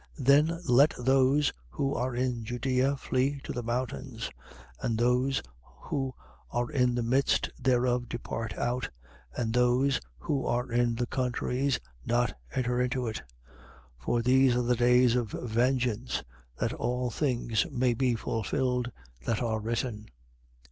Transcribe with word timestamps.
21:21. 0.17 0.25
Then 0.25 0.59
let 0.67 0.93
those 0.97 1.53
who 1.69 1.93
are 1.93 2.15
in 2.15 2.43
Judea 2.43 2.97
flee 2.97 3.39
to 3.43 3.53
the 3.53 3.61
mountains: 3.61 4.31
and 4.81 4.97
those 4.97 5.43
who 5.61 6.15
are 6.49 6.71
in 6.71 6.95
the 6.95 7.03
midst 7.03 7.51
thereof 7.59 8.09
depart 8.09 8.57
out: 8.57 8.89
and 9.37 9.53
those 9.53 10.01
who 10.17 10.43
are 10.47 10.71
in 10.71 10.95
the 10.95 11.05
countries 11.05 11.79
not 12.03 12.33
enter 12.51 12.81
into 12.81 13.05
it. 13.05 13.21
21:22. 13.99 13.99
For 13.99 14.21
these 14.23 14.55
are 14.55 14.63
the 14.63 14.75
days 14.75 15.15
of 15.15 15.33
vengeance, 15.33 16.23
that 16.57 16.73
all 16.73 17.11
things 17.11 17.67
may 17.69 17.93
be 17.93 18.15
fulfilled, 18.15 18.91
that 19.27 19.43
are 19.43 19.59
written. 19.59 20.07